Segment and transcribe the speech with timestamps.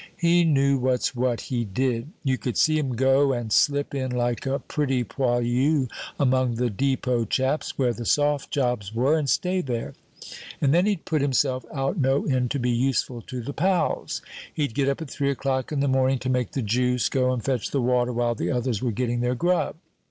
[0.17, 2.09] He knew what's what, he did.
[2.23, 5.89] You could see him go and slip in like a pretty poilu
[6.19, 9.93] among the depot chaps, where the soft jobs were, and stay there;
[10.59, 14.23] and then he'd put himself out no end to be useful to the pals.
[14.51, 17.45] He'd get up at three o'clock in the morning to make the juice, go and
[17.45, 19.75] fetch the water while the others were getting their grub.